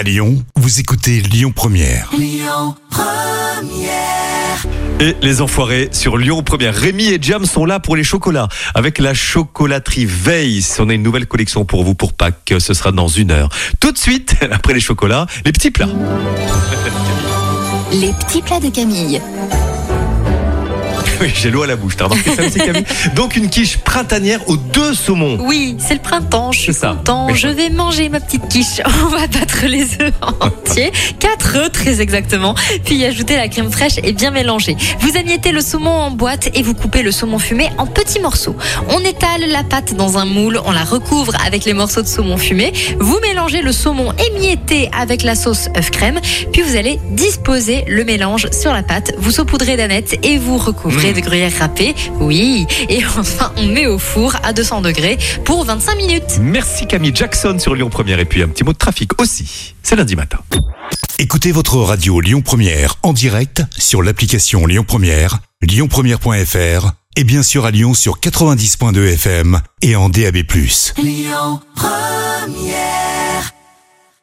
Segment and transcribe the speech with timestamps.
[0.00, 2.10] À Lyon, vous écoutez Lyon Première.
[4.98, 6.74] Et les enfoirés sur Lyon Première.
[6.74, 10.80] Rémi et Jam sont là pour les chocolats avec la chocolaterie Weiss.
[10.80, 12.54] On a une nouvelle collection pour vous pour Pâques.
[12.60, 13.50] Ce sera dans une heure.
[13.78, 15.90] Tout de suite, après les chocolats, les petits plats.
[17.92, 19.20] Les petits plats de Camille.
[21.20, 21.96] Oui, j'ai l'eau à la bouche.
[21.96, 22.84] T'as remarqué ça aussi, Camille
[23.14, 25.38] Donc une quiche printanière aux deux saumons.
[25.40, 26.94] Oui, c'est le printemps, je suis C'est ça.
[26.96, 27.26] content.
[27.26, 28.80] Mais Je vais manger ma petite quiche.
[29.04, 32.54] On va battre les œufs entiers, quatre œufs très exactement,
[32.84, 34.76] puis y ajouter la crème fraîche et bien mélanger.
[35.00, 38.56] Vous amiettez le saumon en boîte et vous coupez le saumon fumé en petits morceaux.
[38.88, 42.36] On étale la pâte dans un moule, on la recouvre avec les morceaux de saumon
[42.38, 42.72] fumé.
[42.98, 46.20] Vous mélangez le saumon émietté avec la sauce œuf crème,
[46.52, 49.14] puis vous allez disposer le mélange sur la pâte.
[49.16, 51.94] Vous saupoudrez d'anettes et vous recouvrez de gruyère râpée.
[52.20, 55.16] Oui, et enfin on met au four à 200 degrés
[55.46, 56.38] pour 25 minutes.
[56.38, 58.18] Merci Camille Jackson sur Lyon Première.
[58.18, 59.74] Et puis un petit mot de trafic aussi.
[59.82, 60.40] C'est lundi matin.
[61.18, 67.64] Écoutez votre radio Lyon Première en direct sur l'application Lyon Première, lyonpremière.fr et bien sûr
[67.64, 70.36] à Lyon sur 90.2 FM et en DAB+.
[70.98, 71.99] Lyon Première